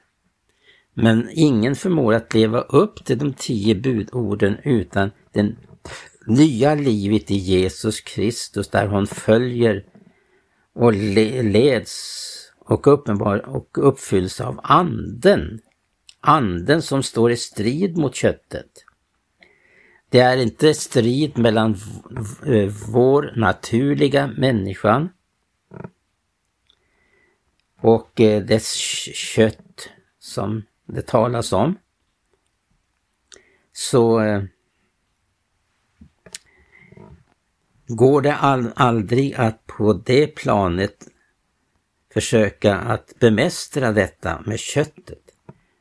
Men 0.93 1.29
ingen 1.31 1.75
förmår 1.75 2.13
att 2.13 2.33
leva 2.33 2.61
upp 2.61 3.05
till 3.05 3.17
de 3.17 3.33
tio 3.33 3.75
budorden 3.75 4.57
utan 4.63 5.11
det 5.31 5.55
nya 6.27 6.75
livet 6.75 7.31
i 7.31 7.35
Jesus 7.35 8.01
Kristus 8.01 8.67
där 8.67 8.87
hon 8.87 9.07
följer 9.07 9.85
och 10.73 10.93
leds 10.93 12.27
och 12.59 12.87
uppenbar 12.87 13.49
och 13.49 13.87
uppfylls 13.87 14.41
av 14.41 14.59
anden. 14.63 15.59
Anden 16.21 16.81
som 16.81 17.03
står 17.03 17.31
i 17.31 17.37
strid 17.37 17.97
mot 17.97 18.15
köttet. 18.15 18.85
Det 20.09 20.19
är 20.19 20.37
inte 20.37 20.73
strid 20.73 21.37
mellan 21.37 21.77
vår 22.87 23.33
naturliga 23.35 24.27
människan 24.27 25.09
och 27.81 28.21
eh, 28.21 28.43
dess 28.43 28.73
kött 29.13 29.89
som 30.19 30.63
det 30.85 31.01
talas 31.01 31.53
om. 31.53 31.77
Så 33.73 34.19
eh, 34.19 34.43
går 37.87 38.21
det 38.21 38.35
aldrig 38.75 39.33
att 39.33 39.67
på 39.67 39.93
det 39.93 40.27
planet 40.27 41.07
försöka 42.13 42.75
att 42.77 43.13
bemästra 43.19 43.91
detta 43.91 44.41
med 44.45 44.59
köttet, 44.59 45.23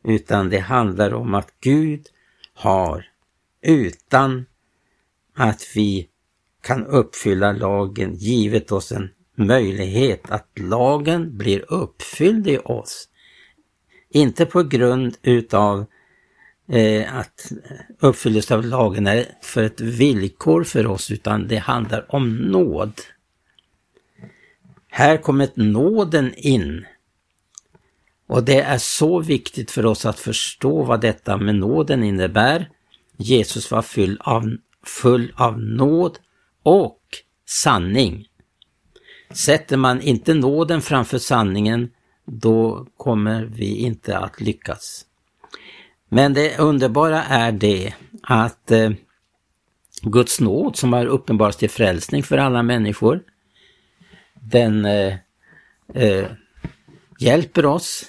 utan 0.04 0.50
det 0.50 0.58
handlar 0.58 1.14
om 1.14 1.34
att 1.34 1.52
Gud 1.60 2.06
har 2.54 3.06
utan 3.62 4.46
att 5.34 5.62
vi 5.74 6.08
kan 6.60 6.86
uppfylla 6.86 7.52
lagen 7.52 8.14
givet 8.14 8.72
oss 8.72 8.92
en 8.92 9.08
möjlighet 9.34 10.30
att 10.30 10.58
lagen 10.58 11.38
blir 11.38 11.72
uppfylld 11.72 12.48
i 12.48 12.58
oss. 12.58 13.08
Inte 14.10 14.46
på 14.46 14.62
grund 14.62 15.16
utav 15.22 15.86
eh, 16.68 17.16
att 17.16 17.52
uppfyllelse 17.98 18.54
av 18.54 18.64
lagen 18.64 19.06
är 19.06 19.26
för 19.42 19.62
ett 19.62 19.80
villkor 19.80 20.64
för 20.64 20.86
oss 20.86 21.10
utan 21.10 21.48
det 21.48 21.56
handlar 21.56 22.14
om 22.14 22.36
nåd. 22.36 22.92
Här 24.88 25.16
kommer 25.16 25.48
nåden 25.54 26.34
in. 26.34 26.86
Och 28.26 28.44
det 28.44 28.60
är 28.60 28.78
så 28.78 29.20
viktigt 29.20 29.70
för 29.70 29.86
oss 29.86 30.06
att 30.06 30.18
förstå 30.18 30.82
vad 30.82 31.00
detta 31.00 31.36
med 31.36 31.54
nåden 31.54 32.02
innebär 32.02 32.68
Jesus 33.16 33.70
var 33.70 33.82
full 33.82 34.18
av, 34.20 34.56
full 34.86 35.32
av 35.36 35.60
nåd 35.60 36.18
och 36.62 37.00
sanning. 37.46 38.26
Sätter 39.30 39.76
man 39.76 40.00
inte 40.00 40.34
nåden 40.34 40.82
framför 40.82 41.18
sanningen, 41.18 41.90
då 42.32 42.86
kommer 42.96 43.44
vi 43.44 43.76
inte 43.76 44.18
att 44.18 44.40
lyckas. 44.40 45.06
Men 46.08 46.34
det 46.34 46.58
underbara 46.58 47.22
är 47.22 47.52
det 47.52 47.94
att 48.22 48.70
eh, 48.70 48.90
Guds 50.02 50.40
nåd 50.40 50.76
som 50.76 50.92
har 50.92 51.06
uppenbarats 51.06 51.56
till 51.56 51.70
frälsning 51.70 52.22
för 52.22 52.38
alla 52.38 52.62
människor, 52.62 53.22
den 54.34 54.84
eh, 54.84 55.14
eh, 55.94 56.26
hjälper 57.18 57.66
oss 57.66 58.04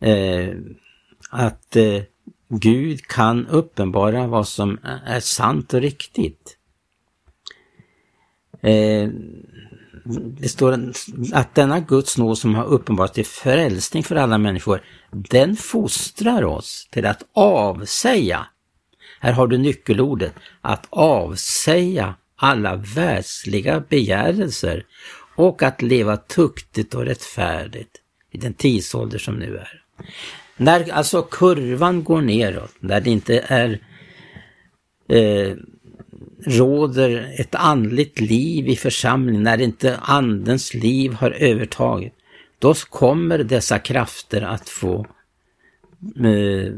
eh, 0.00 0.54
att 1.30 1.76
eh, 1.76 2.02
Gud 2.48 3.02
kan 3.06 3.46
uppenbara 3.46 4.26
vad 4.26 4.48
som 4.48 4.78
är 5.04 5.20
sant 5.20 5.74
och 5.74 5.80
riktigt. 5.80 6.56
Eh, 8.60 9.08
det 10.18 10.48
står 10.48 10.92
att 11.32 11.54
denna 11.54 11.80
Guds 11.80 12.18
nåd 12.18 12.38
som 12.38 12.54
har 12.54 12.64
uppenbarat 12.64 13.14
till 13.14 13.26
frälsning 13.26 14.02
för 14.02 14.16
alla 14.16 14.38
människor, 14.38 14.82
den 15.10 15.56
fostrar 15.56 16.44
oss 16.44 16.88
till 16.90 17.06
att 17.06 17.22
avsäga, 17.32 18.46
här 19.20 19.32
har 19.32 19.46
du 19.46 19.58
nyckelordet, 19.58 20.34
att 20.60 20.86
avsäga 20.90 22.14
alla 22.36 22.76
världsliga 22.76 23.80
begärelser 23.88 24.84
och 25.36 25.62
att 25.62 25.82
leva 25.82 26.16
tuktigt 26.16 26.94
och 26.94 27.04
rättfärdigt 27.04 27.90
i 28.30 28.38
den 28.38 28.54
tidsålder 28.54 29.18
som 29.18 29.34
nu 29.34 29.56
är. 29.56 29.82
När 30.56 30.92
alltså 30.92 31.22
kurvan 31.22 32.04
går 32.04 32.20
neråt, 32.20 32.74
när 32.80 33.00
det 33.00 33.10
inte 33.10 33.44
är 33.48 33.80
eh, 35.08 35.56
råder 36.46 37.34
ett 37.40 37.54
andligt 37.54 38.20
liv 38.20 38.68
i 38.68 38.76
församlingen, 38.76 39.42
när 39.42 39.60
inte 39.60 39.96
andens 39.96 40.74
liv 40.74 41.12
har 41.12 41.30
övertagit, 41.30 42.14
då 42.58 42.74
kommer 42.74 43.38
dessa 43.38 43.78
krafter 43.78 44.42
att 44.42 44.68
få 44.68 45.06
eh, 46.24 46.72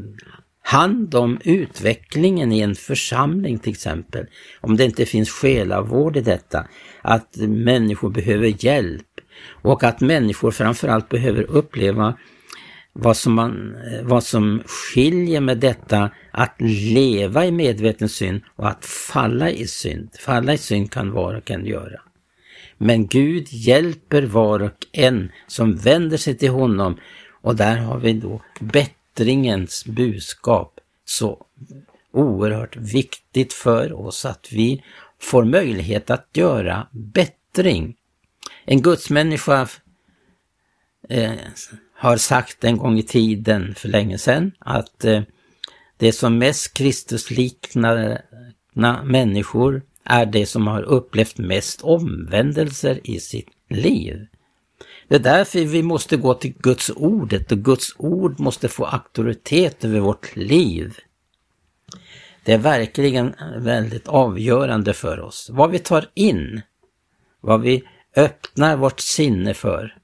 hand 0.61 1.15
om 1.15 1.39
utvecklingen 1.43 2.51
i 2.51 2.59
en 2.59 2.75
församling 2.75 3.59
till 3.59 3.71
exempel. 3.71 4.25
Om 4.61 4.77
det 4.77 4.85
inte 4.85 5.05
finns 5.05 5.29
själavård 5.29 6.17
i 6.17 6.21
detta, 6.21 6.67
att 7.01 7.37
människor 7.37 8.09
behöver 8.09 8.65
hjälp 8.65 9.07
och 9.47 9.83
att 9.83 10.01
människor 10.01 10.51
framförallt 10.51 11.09
behöver 11.09 11.43
uppleva 11.43 12.17
vad 12.93 13.17
som, 13.17 13.33
man, 13.33 13.75
eh, 13.75 14.03
vad 14.03 14.23
som 14.23 14.63
skiljer 14.65 15.41
med 15.41 15.57
detta 15.57 16.11
att 16.31 16.55
leva 16.93 17.45
i 17.45 17.51
medveten 17.51 18.09
synd 18.09 18.41
och 18.55 18.69
att 18.69 18.85
falla 18.85 19.49
i 19.49 19.67
synd. 19.67 20.09
Falla 20.19 20.53
i 20.53 20.57
synd 20.57 20.91
kan 20.91 21.11
var 21.11 21.33
och 21.33 21.51
en 21.51 21.65
göra. 21.65 22.01
Men 22.77 23.07
Gud 23.07 23.47
hjälper 23.49 24.23
var 24.23 24.61
och 24.61 24.87
en 24.91 25.31
som 25.47 25.75
vänder 25.75 26.17
sig 26.17 26.37
till 26.37 26.49
honom 26.49 26.99
och 27.41 27.55
där 27.55 27.77
har 27.77 27.99
vi 27.99 28.13
då 28.13 28.41
bättringens 28.59 29.85
budskap. 29.85 30.79
Så 31.05 31.45
oerhört 32.11 32.75
viktigt 32.75 33.53
för 33.53 33.93
oss 33.93 34.25
att 34.25 34.47
vi 34.51 34.83
får 35.19 35.43
möjlighet 35.43 36.09
att 36.09 36.27
göra 36.33 36.87
bättring. 36.91 37.95
En 38.65 38.81
gudsmänniska 38.81 39.67
eh, 41.09 41.31
har 42.03 42.17
sagt 42.17 42.63
en 42.63 42.77
gång 42.77 42.97
i 42.97 43.03
tiden 43.03 43.75
för 43.75 43.89
länge 43.89 44.17
sedan 44.17 44.51
att 44.59 45.05
eh, 45.05 45.21
det 45.97 46.11
som 46.11 46.37
mest 46.37 46.73
Kristusliknande 46.73 48.21
människor 49.03 49.81
är 50.03 50.25
det 50.25 50.45
som 50.45 50.67
har 50.67 50.81
upplevt 50.81 51.37
mest 51.37 51.81
omvändelser 51.81 52.99
i 53.03 53.19
sitt 53.19 53.49
liv. 53.69 54.27
Det 55.07 55.15
är 55.15 55.19
därför 55.19 55.59
vi 55.59 55.83
måste 55.83 56.17
gå 56.17 56.33
till 56.33 56.53
Guds 56.59 56.91
ordet 56.95 57.51
och 57.51 57.57
Guds 57.57 57.95
ord 57.97 58.39
måste 58.39 58.67
få 58.67 58.85
auktoritet 58.85 59.85
över 59.85 59.99
vårt 59.99 60.35
liv. 60.35 60.97
Det 62.43 62.53
är 62.53 62.57
verkligen 62.57 63.35
väldigt 63.57 64.07
avgörande 64.07 64.93
för 64.93 65.19
oss. 65.19 65.49
Vad 65.53 65.71
vi 65.71 65.79
tar 65.79 66.05
in, 66.13 66.61
vad 67.41 67.61
vi 67.61 67.83
öppnar 68.15 68.77
vårt 68.77 68.99
sinne 68.99 69.53
för. 69.53 70.02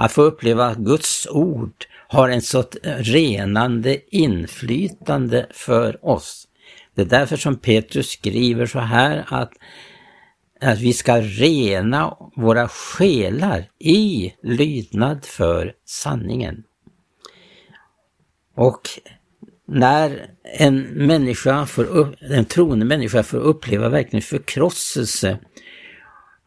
Att 0.00 0.12
få 0.12 0.22
uppleva 0.22 0.66
att 0.66 0.78
Guds 0.78 1.26
ord 1.30 1.86
har 2.08 2.28
en 2.28 2.42
sådant 2.42 2.76
renande 2.84 4.16
inflytande 4.16 5.46
för 5.50 6.04
oss. 6.06 6.48
Det 6.94 7.02
är 7.02 7.06
därför 7.06 7.36
som 7.36 7.56
Petrus 7.56 8.08
skriver 8.10 8.66
så 8.66 8.78
här 8.78 9.24
att, 9.28 9.52
att 10.60 10.78
vi 10.78 10.92
ska 10.92 11.20
rena 11.20 12.16
våra 12.36 12.68
själar 12.68 13.68
i 13.78 14.32
lydnad 14.42 15.24
för 15.24 15.72
sanningen. 15.84 16.64
Och 18.56 18.88
när 19.68 20.30
en 20.42 20.80
människa 20.82 21.66
får 21.66 21.84
upp, 21.84 22.14
en 22.20 22.44
troende 22.44 22.84
människa 22.84 23.22
får 23.22 23.38
uppleva 23.38 23.88
verkligen 23.88 24.22
förkrosselse 24.22 25.38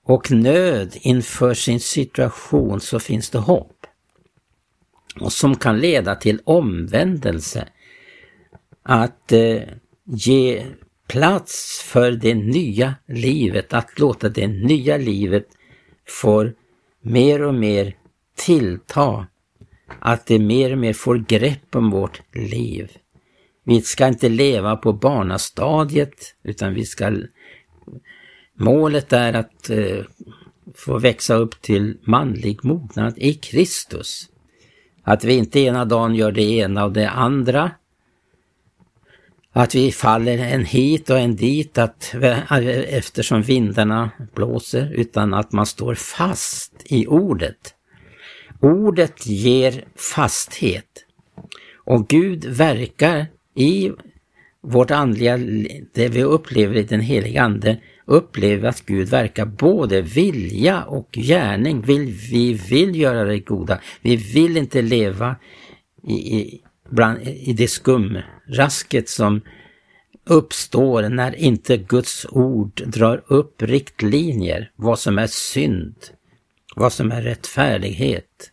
och 0.04 0.32
nöd 0.32 0.98
inför 1.02 1.54
sin 1.54 1.80
situation 1.80 2.82
så 2.82 3.00
finns 3.00 3.30
det 3.30 3.38
hopp. 3.38 3.86
Och 5.20 5.34
som 5.34 5.56
kan 5.56 5.80
leda 5.80 6.16
till 6.16 6.42
omvändelse. 6.44 7.68
Att 8.84 9.32
eh, 9.32 9.62
ge 10.04 10.66
plats 11.08 11.84
för 11.86 12.12
det 12.12 12.36
nya 12.36 12.96
livet, 13.06 13.74
att 13.74 14.00
låta 14.00 14.30
det 14.30 14.48
nya 14.48 14.98
livet 14.98 15.48
få 16.08 16.50
mer 17.02 17.44
och 17.44 17.56
mer 17.56 17.96
tillta. 18.36 19.28
Att 20.00 20.26
det 20.26 20.40
mer 20.40 20.72
och 20.72 20.78
mer 20.78 20.94
får 20.94 21.18
grepp 21.18 21.76
om 21.76 21.90
vårt 21.90 22.22
liv. 22.36 22.92
Vi 23.64 23.82
ska 23.82 24.08
inte 24.08 24.30
leva 24.30 24.76
på 24.76 24.94
barnastadiet 24.94 26.36
utan 26.44 26.74
vi 26.74 26.86
ska 26.86 27.18
Målet 28.56 29.14
är 29.14 29.34
att 29.34 29.70
eh, 29.70 30.06
få 30.76 31.00
växa 31.00 31.36
upp 31.36 31.62
till 31.62 31.98
manlig 32.04 32.66
mognad 32.66 33.14
i 33.18 33.34
Kristus. 33.34 34.30
Att 35.04 35.24
vi 35.24 35.34
inte 35.34 35.60
ena 35.60 35.86
dagen 35.86 36.16
gör 36.16 36.32
det 36.32 36.44
ena 36.44 36.86
och 36.86 36.92
det 36.92 37.10
andra. 37.10 37.72
Att 39.52 39.76
vi 39.76 39.92
faller 39.92 40.38
en 40.38 40.66
hit 40.66 41.10
och 41.10 41.20
en 41.20 41.36
dit 41.36 41.78
att, 41.78 42.16
eftersom 42.88 43.42
vindarna 43.42 44.12
blåser, 44.36 44.92
utan 44.94 45.34
att 45.34 45.52
man 45.52 45.66
står 45.66 45.96
fast 45.96 46.74
i 46.86 47.08
ordet. 47.08 47.76
Ordet 48.60 49.26
ger 49.26 49.86
fasthet. 49.96 51.06
Och 51.76 52.08
Gud 52.08 52.46
verkar 52.46 53.26
i 53.56 53.92
vårt 54.62 54.92
andliga, 54.92 55.38
det 55.94 56.08
vi 56.08 56.24
upplever 56.24 56.76
i 56.76 56.84
den 56.84 57.00
heliga 57.00 57.44
Ande, 57.44 57.78
upplever 58.06 58.70
att 58.70 58.86
Gud 58.86 59.10
verkar 59.10 59.46
både 59.46 60.02
vilja 60.02 60.84
och 60.84 61.10
gärning. 61.12 61.82
Vill, 61.82 62.06
vi 62.32 62.54
vill 62.54 62.96
göra 62.96 63.24
det 63.24 63.40
goda. 63.40 63.80
Vi 64.02 64.16
vill 64.16 64.58
inte 64.58 64.82
leva 64.82 65.36
i, 66.04 66.14
i, 66.14 66.62
bland, 66.90 67.22
i 67.22 67.54
det 67.54 67.68
skumrasket 67.68 69.10
som 69.10 69.42
uppstår 70.26 71.10
när 71.10 71.36
inte 71.36 71.78
Guds 71.78 72.26
ord 72.30 72.82
drar 72.86 73.24
upp 73.28 73.62
riktlinjer. 73.62 74.72
Vad 74.76 75.00
som 75.00 75.20
är 75.20 75.28
synd, 75.28 75.96
vad 76.76 76.94
som 76.94 77.12
är 77.12 77.22
rättfärdighet, 77.22 78.52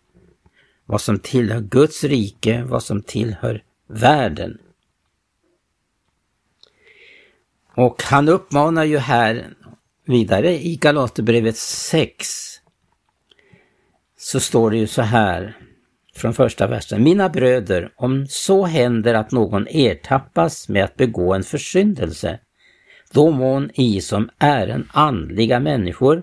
vad 0.86 1.00
som 1.00 1.18
tillhör 1.18 1.60
Guds 1.60 2.04
rike, 2.04 2.64
vad 2.68 2.82
som 2.82 3.02
tillhör 3.02 3.62
världen. 3.88 4.58
Och 7.80 8.02
han 8.02 8.28
uppmanar 8.28 8.84
ju 8.84 8.98
här 8.98 9.46
vidare 10.06 10.50
i 10.50 10.76
Galaterbrevet 10.76 11.56
6 11.56 12.26
så 14.18 14.40
står 14.40 14.70
det 14.70 14.76
ju 14.76 14.86
så 14.86 15.02
här 15.02 15.56
från 16.14 16.34
första 16.34 16.66
versen. 16.66 17.02
Mina 17.02 17.28
bröder, 17.28 17.92
om 17.96 18.26
så 18.28 18.64
händer 18.64 19.14
att 19.14 19.32
någon 19.32 19.66
ertappas 19.68 20.68
med 20.68 20.84
att 20.84 20.96
begå 20.96 21.34
en 21.34 21.42
försyndelse, 21.42 22.38
då 23.12 23.30
mån 23.30 23.70
i 23.74 24.00
som 24.00 24.30
är 24.38 24.66
en 24.66 24.88
andliga 24.92 25.60
människor 25.60 26.22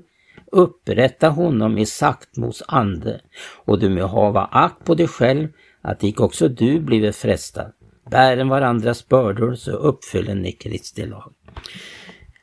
upprätta 0.52 1.30
honom 1.30 1.78
i 1.78 1.86
saktmods 1.86 2.64
ande, 2.68 3.22
och 3.66 3.80
du 3.80 3.90
må 3.90 4.08
hava 4.08 4.46
akt 4.46 4.86
på 4.86 4.96
dig 4.96 5.08
själv, 5.08 5.48
att 5.82 6.04
icke 6.04 6.24
också 6.24 6.48
du 6.48 6.80
blivit 6.80 7.16
frestad. 7.16 7.74
Bären 8.12 8.50
varandras 8.50 9.08
bördor 9.08 9.56
så 9.56 9.72
uppfyller 9.72 10.36
ni 10.36 10.52
Kristi 10.52 11.06
lag. 11.06 11.34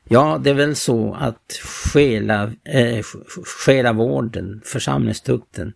Ja, 0.09 0.41
det 0.45 0.51
är 0.51 0.55
väl 0.55 0.77
så 0.77 1.15
att 1.15 1.53
själa, 1.93 2.53
eh, 2.65 3.05
själavården, 3.45 4.63
församlingstukten, 4.65 5.73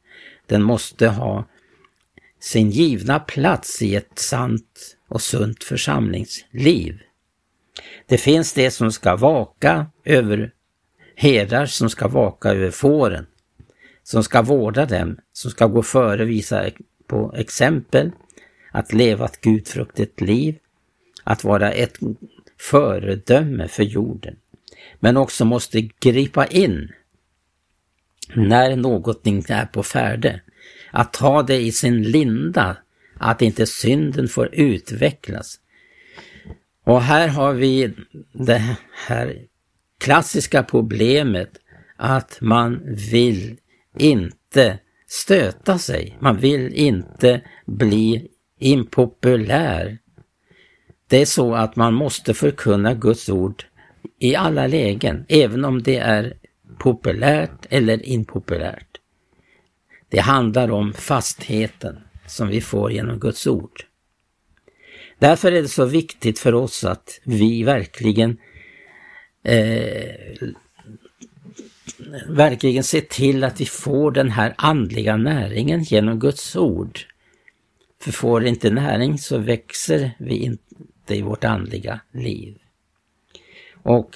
den 0.47 0.63
måste 0.63 1.09
ha 1.09 1.45
sin 2.41 2.71
givna 2.71 3.21
plats 3.21 3.83
i 3.83 3.97
ett 3.97 4.19
sant 4.19 4.97
och 5.09 5.23
sunt 5.23 5.65
församlingsliv. 5.65 6.99
Det 8.07 8.19
finns 8.19 8.53
det 8.53 8.71
som 8.71 8.93
ska 8.93 9.17
vaka 9.17 9.87
över 10.05 10.53
herdar 11.19 11.67
som 11.67 11.91
ska 11.91 12.09
vaka 12.09 12.49
över 12.49 12.71
fåren, 12.71 13.27
som 14.03 14.25
ska 14.25 14.43
vårda 14.43 14.87
dem, 14.87 15.19
som 15.33 15.51
ska 15.51 15.67
gå 15.67 15.83
före 15.83 16.23
och 16.23 16.29
visa 16.29 16.71
på 17.07 17.35
exempel, 17.37 18.11
att 18.71 18.93
leva 18.93 19.25
ett 19.25 19.41
gudfruktigt 19.41 20.21
liv, 20.21 20.59
att 21.25 21.45
vara 21.45 21.73
ett 21.73 21.99
föredöme 22.61 23.69
för 23.69 23.83
jorden. 23.83 24.37
Men 25.01 25.17
också 25.17 25.45
måste 25.45 25.81
gripa 26.01 26.47
in 26.47 26.93
när 28.35 28.77
någonting 28.77 29.45
är 29.49 29.67
på 29.67 29.83
färde. 29.83 30.41
Att 30.91 31.13
ta 31.13 31.43
det 31.43 31.61
i 31.61 31.73
sin 31.73 32.03
linda, 32.03 32.77
att 33.17 33.43
inte 33.43 33.67
synden 33.67 34.29
får 34.29 34.55
utvecklas. 34.55 35.61
Och 36.85 37.03
här 37.03 37.29
har 37.29 37.53
vi 37.53 37.95
det 38.33 38.77
här 39.07 39.43
klassiska 39.99 40.63
problemet 40.63 41.51
att 41.97 42.39
man 42.41 42.81
vill 43.11 43.57
inte 43.99 44.79
stöta 45.07 45.79
sig. 45.79 46.17
Man 46.21 46.37
vill 46.37 46.75
inte 46.75 47.41
bli 47.67 48.29
impopulär. 48.59 49.99
Det 51.09 51.17
är 51.17 51.27
så 51.27 51.55
att 51.55 51.77
man 51.77 51.95
måste 51.95 52.35
förkunna 52.35 52.95
Guds 52.95 53.29
ord 53.29 53.65
i 54.19 54.37
alla 54.37 54.67
lägen, 54.67 55.25
även 55.29 55.65
om 55.65 55.83
det 55.83 55.97
är 55.97 56.35
populärt 56.79 57.67
eller 57.71 58.09
impopulärt. 58.09 58.99
Det 60.09 60.21
handlar 60.21 60.71
om 60.71 60.93
fastheten 60.93 61.99
som 62.27 62.49
vi 62.49 62.61
får 62.61 62.93
genom 62.93 63.19
Guds 63.19 63.47
ord. 63.47 63.85
Därför 65.19 65.53
är 65.53 65.63
det 65.63 65.69
så 65.69 65.85
viktigt 65.85 66.39
för 66.39 66.55
oss 66.55 66.85
att 66.85 67.21
vi 67.25 67.63
verkligen 67.63 68.37
eh, 69.45 70.49
verkligen 72.29 72.85
ser 72.85 73.01
till 73.01 73.45
att 73.45 73.61
vi 73.61 73.67
får 73.67 74.11
den 74.11 74.31
här 74.31 74.55
andliga 74.59 75.17
näringen 75.17 75.83
genom 75.83 76.19
Guds 76.19 76.57
ord. 76.57 77.01
För 78.01 78.13
får 78.13 78.41
vi 78.41 78.49
inte 78.49 78.71
näring 78.71 79.19
så 79.19 79.39
växer 79.39 80.11
vi 80.19 80.59
inte 81.09 81.15
i 81.15 81.23
vårt 81.23 81.45
andliga 81.45 82.01
liv. 82.13 82.59
Och 83.83 84.11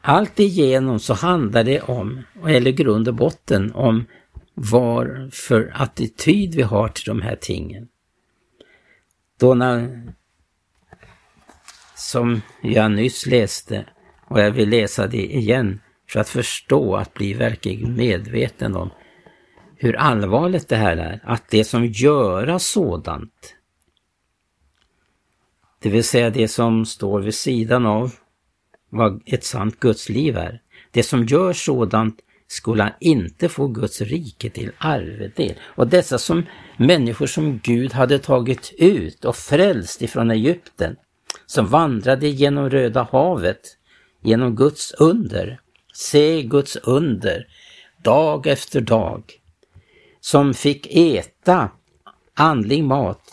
allt 0.00 0.40
igenom 0.40 0.98
så 0.98 1.14
handlar 1.14 1.64
det 1.64 1.80
om, 1.80 2.22
eller 2.46 2.70
grund 2.70 3.08
och 3.08 3.14
botten, 3.14 3.72
om 3.72 4.04
vad 4.54 5.34
för 5.34 5.72
attityd 5.74 6.54
vi 6.54 6.62
har 6.62 6.88
till 6.88 7.04
de 7.06 7.22
här 7.22 7.36
tingen. 7.36 7.88
Då 9.40 9.54
när, 9.54 10.02
som 11.96 12.40
jag 12.62 12.92
nyss 12.92 13.26
läste, 13.26 13.86
och 14.28 14.40
jag 14.40 14.50
vill 14.50 14.68
läsa 14.68 15.06
det 15.06 15.34
igen, 15.34 15.80
för 16.08 16.20
att 16.20 16.28
förstå, 16.28 16.96
att 16.96 17.14
bli 17.14 17.34
verkligen 17.34 17.96
medveten 17.96 18.76
om 18.76 18.90
hur 19.76 19.96
allvarligt 19.96 20.68
det 20.68 20.76
här 20.76 20.96
är, 20.96 21.20
att 21.24 21.48
det 21.50 21.64
som 21.64 21.86
göra 21.86 22.58
sådant, 22.58 23.54
det 25.84 25.90
vill 25.90 26.04
säga 26.04 26.30
det 26.30 26.48
som 26.48 26.84
står 26.86 27.20
vid 27.20 27.34
sidan 27.34 27.86
av 27.86 28.14
vad 28.90 29.22
ett 29.26 29.44
sant 29.44 29.80
gudsliv 29.80 30.36
är. 30.36 30.60
Det 30.90 31.02
som 31.02 31.24
gör 31.24 31.52
sådant 31.52 32.20
skulle 32.46 32.94
inte 33.00 33.48
få 33.48 33.68
Guds 33.68 34.00
rike 34.00 34.50
till 34.50 34.72
arvedel. 34.78 35.54
Och 35.62 35.86
dessa 35.86 36.18
som 36.18 36.42
människor 36.76 37.26
som 37.26 37.60
Gud 37.62 37.92
hade 37.92 38.18
tagit 38.18 38.72
ut 38.78 39.24
och 39.24 39.36
frälst 39.36 40.02
ifrån 40.02 40.30
Egypten, 40.30 40.96
som 41.46 41.66
vandrade 41.66 42.28
genom 42.28 42.70
Röda 42.70 43.08
havet, 43.12 43.76
genom 44.22 44.56
Guds 44.56 44.92
under, 44.92 45.60
se 45.94 46.42
Guds 46.42 46.76
under, 46.76 47.46
dag 48.02 48.46
efter 48.46 48.80
dag, 48.80 49.22
som 50.20 50.54
fick 50.54 50.86
äta 50.90 51.70
andlig 52.34 52.84
mat, 52.84 53.30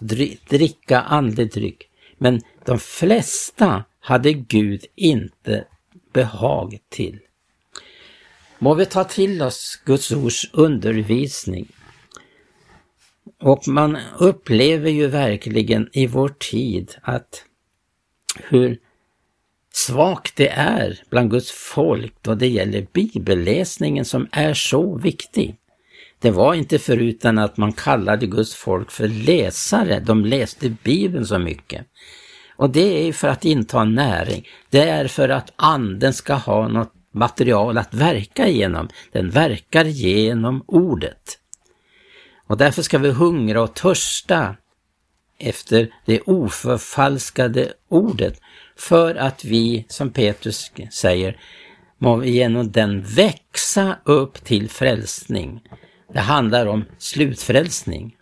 dricka 0.50 1.02
andlig 1.02 1.54
dryck. 1.54 1.88
Men 2.24 2.42
de 2.66 2.80
flesta 2.80 3.84
hade 4.00 4.34
Gud 4.34 4.86
inte 4.96 5.66
behag 6.14 6.78
till. 6.90 7.20
Må 8.60 8.74
vi 8.74 8.86
ta 8.86 9.04
till 9.04 9.42
oss 9.42 9.82
Guds 9.86 10.12
ords 10.12 10.50
undervisning. 10.54 11.68
Och 13.40 13.68
man 13.68 13.98
upplever 14.20 14.90
ju 14.90 15.08
verkligen 15.08 15.90
i 15.94 16.08
vår 16.08 16.30
tid 16.30 16.96
att 17.02 17.46
hur 18.36 18.80
svagt 19.74 20.36
det 20.36 20.50
är 20.50 21.04
bland 21.10 21.32
Guds 21.32 21.52
folk 21.52 22.14
då 22.22 22.36
det 22.36 22.48
gäller 22.48 22.88
bibelläsningen 22.94 24.06
som 24.06 24.28
är 24.32 24.54
så 24.54 24.98
viktig. 24.98 25.56
Det 26.22 26.32
var 26.32 26.54
inte 26.54 26.80
förutan 26.80 27.38
att 27.38 27.58
man 27.58 27.74
kallade 27.74 28.28
Guds 28.28 28.56
folk 28.56 28.92
för 28.92 29.08
läsare, 29.08 30.00
de 30.00 30.26
läste 30.26 30.70
Bibeln 30.70 31.26
så 31.26 31.40
mycket. 31.40 31.86
Och 32.56 32.70
det 32.70 33.08
är 33.08 33.14
för 33.14 33.28
att 33.28 33.46
inta 33.46 33.84
näring. 33.84 34.48
Det 34.70 34.90
är 34.90 35.08
för 35.08 35.30
att 35.30 35.54
anden 35.56 36.14
ska 36.14 36.34
ha 36.34 36.68
något 36.68 36.94
material 37.14 37.78
att 37.78 37.94
verka 37.94 38.48
genom, 38.48 38.90
Den 39.12 39.30
verkar 39.30 39.86
genom 39.86 40.64
ordet. 40.68 41.38
Och 42.48 42.58
därför 42.58 42.82
ska 42.82 42.98
vi 42.98 43.12
hungra 43.12 43.62
och 43.62 43.74
törsta 43.74 44.56
efter 45.40 45.94
det 46.06 46.22
oförfalskade 46.22 47.74
ordet 47.90 48.42
för 48.76 49.16
att 49.16 49.46
vi, 49.46 49.86
som 49.88 50.10
Petrus 50.10 50.72
säger, 50.92 51.40
må 51.98 52.24
genom 52.24 52.72
den 52.72 53.04
växa 53.04 53.98
upp 54.04 54.44
till 54.44 54.70
frälsning. 54.70 55.62
Det 56.14 56.20
handlar 56.20 56.66
om 56.66 56.86
slutfrälsning. 56.98 58.16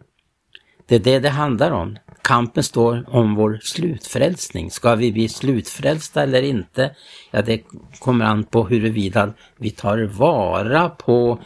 Det 0.85 0.95
är 0.95 0.99
det 0.99 1.19
det 1.19 1.29
handlar 1.29 1.71
om. 1.71 1.97
Kampen 2.21 2.63
står 2.63 3.05
om 3.15 3.35
vår 3.35 3.59
slutfrälsning. 3.61 4.71
Ska 4.71 4.95
vi 4.95 5.11
bli 5.11 5.29
slutfrälsta 5.29 6.23
eller 6.23 6.41
inte? 6.41 6.95
Ja, 7.31 7.41
det 7.41 7.63
kommer 7.99 8.25
an 8.25 8.43
på 8.43 8.67
huruvida 8.67 9.33
vi 9.57 9.71
tar 9.71 10.03
vara 10.03 10.89
på, 10.89 11.39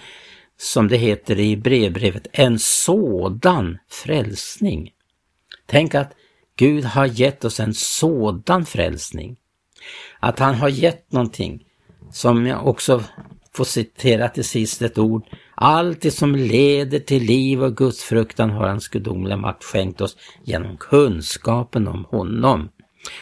som 0.58 0.88
det 0.88 0.98
heter 0.98 1.40
i 1.40 1.58
brevbrevet, 1.58 2.28
en 2.32 2.60
sådan 2.60 3.78
frälsning. 3.90 4.92
Tänk 5.66 5.96
att 5.96 6.14
Gud 6.56 6.84
har 6.84 7.06
gett 7.06 7.46
oss 7.46 7.60
en 7.60 7.74
sådan 7.74 8.66
frälsning. 8.66 9.36
Att 10.20 10.40
han 10.40 10.56
har 10.56 10.70
gett 10.70 11.12
någonting 11.12 11.64
som 12.12 12.46
jag 12.46 12.68
också 12.68 13.04
får 13.56 13.64
citera 13.64 14.30
till 14.30 14.44
sist 14.44 14.82
ett 14.82 14.98
ord. 14.98 15.24
Allt 15.56 16.02
det 16.02 16.12
som 16.12 16.36
leder 16.36 17.00
till 17.00 17.24
liv 17.24 17.64
och 17.64 17.78
gudsfruktan 17.78 18.50
har 18.50 18.68
hans 18.68 18.88
gudomliga 18.88 19.38
makt 19.38 19.64
skänkt 19.64 20.02
oss 20.02 20.18
genom 20.44 20.78
kunskapen 20.78 21.88
om 21.88 22.06
honom. 22.06 22.70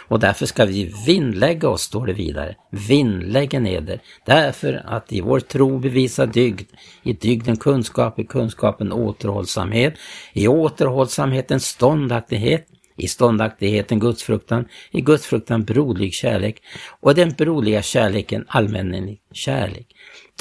Och 0.08 0.20
därför 0.20 0.46
ska 0.46 0.66
vi 0.66 0.94
vinnlägga 1.06 1.70
oss, 1.70 1.82
står 1.82 2.06
det 2.06 2.14
vidare. 2.14 2.56
Vinnläggen 2.70 3.68
eder. 3.68 4.02
Därför 4.26 4.84
att 4.86 5.12
i 5.14 5.22
vår 5.22 5.40
tro 5.40 5.80
bevisa 5.80 6.26
dygd, 6.26 6.70
i 7.04 7.14
dygden 7.14 7.58
kunskap, 7.58 8.20
i 8.20 8.24
kunskapen 8.24 8.92
återhållsamhet, 8.92 9.94
i 10.34 10.48
återhållsamheten 10.48 11.60
ståndaktighet, 11.60 12.68
i 12.96 13.08
ståndaktigheten 13.08 14.00
gudsfruktan, 14.00 14.66
i 14.92 15.02
gudsfruktan 15.02 15.64
broderlig 15.64 16.14
kärlek 16.14 16.62
och 17.00 17.16
den 17.16 17.30
broderliga 17.38 17.82
kärleken 17.82 18.46
allmänlig 18.48 19.22
kärlek. 19.32 19.88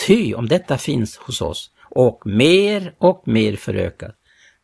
Ty 0.07 0.35
om 0.35 0.49
detta 0.49 0.79
finns 0.79 1.17
hos 1.17 1.43
oss 1.43 1.71
och 1.91 2.23
mer 2.27 2.95
och 2.99 3.23
mer 3.27 3.57
förökat 3.57 4.15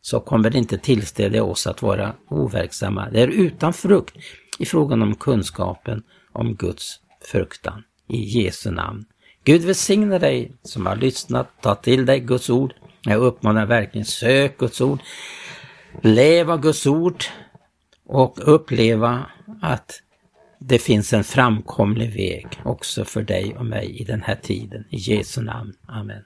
så 0.01 0.19
kommer 0.19 0.49
det 0.49 0.57
inte 0.57 0.77
tillställa 0.77 1.43
oss 1.43 1.67
att 1.67 1.81
vara 1.81 2.15
overksamma. 2.29 3.09
Det 3.09 3.21
är 3.21 3.27
utan 3.27 3.73
frukt 3.73 4.15
i 4.59 4.65
frågan 4.65 5.01
om 5.01 5.15
kunskapen 5.15 6.03
om 6.33 6.55
Guds 6.55 6.99
fruktan. 7.31 7.83
I 8.09 8.17
Jesu 8.17 8.71
namn. 8.71 9.05
Gud 9.43 9.61
välsigne 9.61 10.19
dig 10.19 10.51
som 10.63 10.85
har 10.85 10.95
lyssnat. 10.95 11.47
Ta 11.61 11.75
till 11.75 12.05
dig 12.05 12.19
Guds 12.19 12.49
ord. 12.49 12.73
Jag 13.01 13.21
uppmanar 13.21 13.65
verkligen, 13.65 14.05
sök 14.05 14.57
Guds 14.57 14.81
ord. 14.81 14.99
Lev 16.01 16.51
av 16.51 16.61
Guds 16.61 16.85
ord 16.87 17.23
och 18.07 18.55
uppleva 18.55 19.25
att 19.61 20.01
det 20.59 20.79
finns 20.79 21.13
en 21.13 21.23
framkomlig 21.23 22.13
väg 22.13 22.47
också 22.63 23.05
för 23.05 23.21
dig 23.21 23.55
och 23.57 23.65
mig 23.65 24.01
i 24.01 24.03
den 24.03 24.21
här 24.21 24.35
tiden. 24.35 24.85
I 24.89 24.97
Jesu 24.97 25.41
namn. 25.41 25.73
Amen. 25.87 26.23